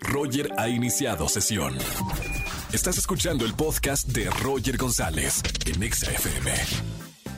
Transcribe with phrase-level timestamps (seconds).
[0.00, 1.76] Roger ha iniciado sesión.
[2.72, 6.52] Estás escuchando el podcast de Roger González en Exa FM.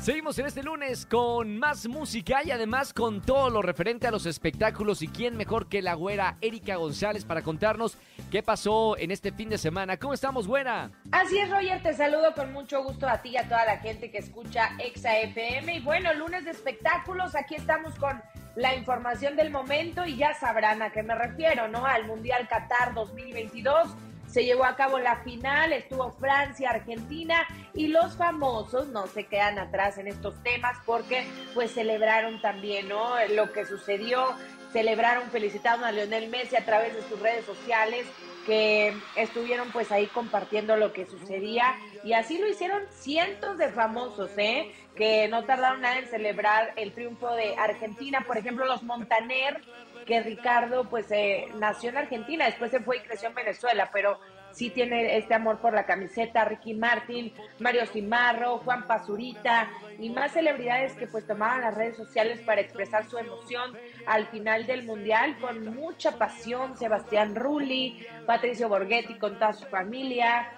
[0.00, 4.24] Seguimos en este lunes con más música y además con todo lo referente a los
[4.26, 7.98] espectáculos y quién mejor que la güera Erika González para contarnos
[8.30, 9.96] qué pasó en este fin de semana.
[9.96, 10.92] ¿Cómo estamos, güera?
[11.10, 14.12] Así es, Roger, te saludo con mucho gusto a ti y a toda la gente
[14.12, 15.78] que escucha Exa FM.
[15.78, 18.22] Y bueno, lunes de espectáculos, aquí estamos con
[18.56, 21.86] la información del momento y ya sabrán a qué me refiero, ¿no?
[21.86, 23.88] Al Mundial Qatar 2022
[24.26, 29.58] se llevó a cabo la final, estuvo Francia, Argentina y los famosos no se quedan
[29.58, 33.14] atrás en estos temas porque pues celebraron también, ¿no?
[33.34, 34.34] Lo que sucedió,
[34.72, 38.06] celebraron, felicitaron a Lionel Messi a través de sus redes sociales
[38.46, 41.74] que estuvieron pues ahí compartiendo lo que sucedía.
[42.04, 44.72] Y así lo hicieron cientos de famosos, ¿eh?
[44.94, 49.60] Que no tardaron nada en celebrar el triunfo de Argentina, por ejemplo los Montaner
[50.06, 54.20] que Ricardo pues eh, nació en Argentina, después se fue y creció en Venezuela, pero
[54.56, 60.32] sí tiene este amor por la camiseta, Ricky Martin, Mario Cimarro, Juan Pazurita y más
[60.32, 63.76] celebridades que pues tomaban las redes sociales para expresar su emoción
[64.06, 70.48] al final del Mundial con mucha pasión, Sebastián Rulli, Patricio Borghetti con toda su familia,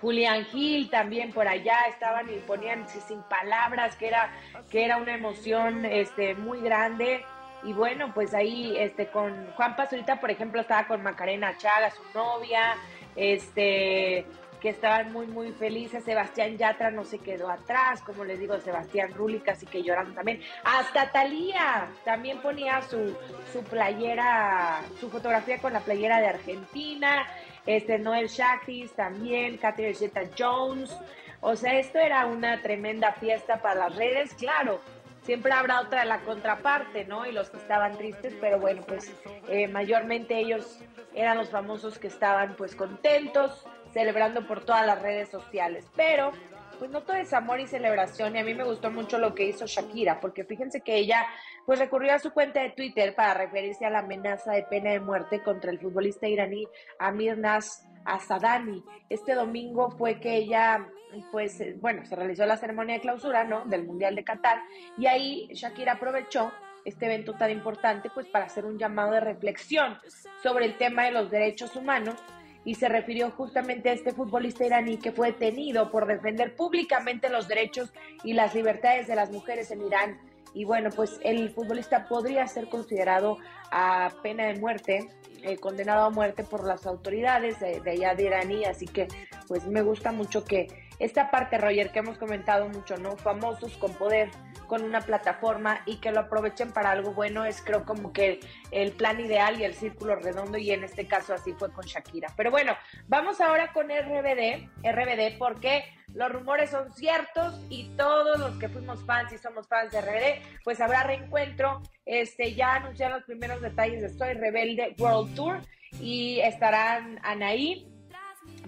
[0.00, 4.32] Julián Gil también por allá estaban y ponían sin palabras que era
[4.70, 7.24] que era una emoción este muy grande
[7.64, 12.02] y bueno, pues ahí este con Juan Pazurita, por ejemplo, estaba con Macarena Chaga, su
[12.14, 12.76] novia,
[13.16, 14.26] este
[14.60, 19.12] que estaban muy muy felices, Sebastián Yatra no se quedó atrás, como les digo, Sebastián
[19.12, 23.14] Rulli casi que llorando también, hasta Talía también ponía su,
[23.52, 27.26] su playera, su fotografía con la playera de Argentina,
[27.66, 30.96] este Noel Shakis también, Catherine Zeta Jones,
[31.42, 34.80] o sea, esto era una tremenda fiesta para las redes, claro,
[35.24, 37.26] siempre habrá otra la contraparte, ¿no?
[37.26, 39.12] Y los que estaban tristes, pero bueno, pues
[39.48, 40.78] eh, mayormente ellos
[41.14, 45.86] eran los famosos que estaban pues contentos, celebrando por todas las redes sociales.
[45.96, 46.32] Pero
[46.78, 49.44] pues no todo es amor y celebración y a mí me gustó mucho lo que
[49.44, 51.26] hizo Shakira, porque fíjense que ella
[51.66, 55.00] pues recurrió a su cuenta de Twitter para referirse a la amenaza de pena de
[55.00, 56.66] muerte contra el futbolista iraní
[56.98, 58.84] Amir Nas Asadani.
[59.08, 60.88] Este domingo fue que ella
[61.30, 63.64] pues eh, bueno, se realizó la ceremonia de clausura, ¿no?
[63.66, 64.60] Del Mundial de Qatar
[64.98, 66.52] y ahí Shakira aprovechó
[66.84, 69.98] este evento tan importante pues para hacer un llamado de reflexión
[70.42, 72.16] sobre el tema de los derechos humanos
[72.64, 77.46] y se refirió justamente a este futbolista iraní que fue detenido por defender públicamente los
[77.46, 77.92] derechos
[78.22, 80.18] y las libertades de las mujeres en Irán.
[80.54, 83.38] Y bueno, pues el futbolista podría ser considerado
[83.70, 85.08] a pena de muerte
[85.42, 89.08] eh, condenado a muerte por las autoridades de, de, allá de iraní, así que
[89.46, 93.16] pues me gusta mucho que esta parte, Roger, que hemos comentado mucho, ¿no?
[93.16, 94.30] Famosos con poder,
[94.66, 98.40] con una plataforma y que lo aprovechen para algo bueno es creo como que
[98.70, 102.28] el plan ideal y el círculo redondo y en este caso así fue con Shakira.
[102.36, 102.72] Pero bueno,
[103.06, 109.04] vamos ahora con RBD, RBD porque los rumores son ciertos y todos los que fuimos
[109.04, 111.82] fans y somos fans de RBD, pues habrá reencuentro.
[112.06, 115.60] Este ya anunciaron los primeros detalles de Estoy Rebelde World Tour
[116.00, 117.88] y estarán Anaí,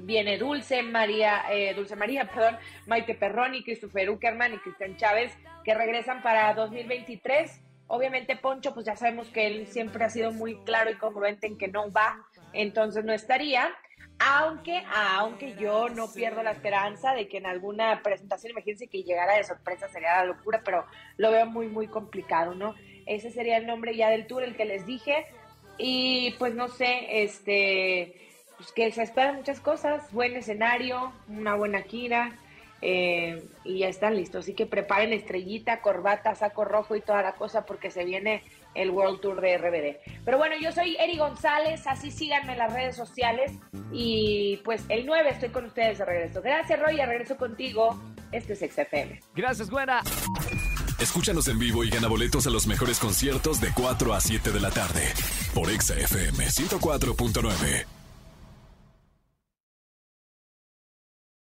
[0.00, 5.32] viene Dulce María, eh, Dulce María, perdón, Maite Perroni, Christopher Uckerman y Cristian Chávez,
[5.64, 7.62] que regresan para 2023.
[7.88, 11.56] Obviamente Poncho, pues ya sabemos que él siempre ha sido muy claro y congruente en
[11.56, 13.72] que no va, entonces no estaría.
[14.18, 19.36] Aunque, aunque yo no pierdo la esperanza de que en alguna presentación, imagínense que llegara
[19.36, 20.86] de sorpresa, sería la locura, pero
[21.18, 22.74] lo veo muy, muy complicado, ¿no?
[23.04, 25.26] Ese sería el nombre ya del tour, el que les dije.
[25.78, 28.14] Y pues no sé, este,
[28.56, 32.38] pues que se esperan muchas cosas, buen escenario, una buena gira
[32.82, 34.44] eh, y ya están listos.
[34.44, 38.42] Así que preparen estrellita, corbata, saco rojo y toda la cosa porque se viene
[38.74, 40.20] el World Tour de RBD.
[40.24, 43.52] Pero bueno, yo soy Eri González, así síganme en las redes sociales
[43.92, 46.42] y pues el 9 estoy con ustedes de regreso.
[46.42, 47.98] Gracias Roy, regreso contigo.
[48.32, 49.20] Este es XFM.
[49.34, 50.02] Gracias, buena.
[50.98, 54.60] Escúchanos en vivo y gana boletos a los mejores conciertos de 4 a 7 de
[54.60, 55.12] la tarde
[55.54, 57.95] por XFM 104.9.